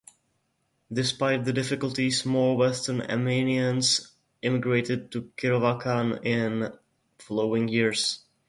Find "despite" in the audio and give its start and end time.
0.91-1.45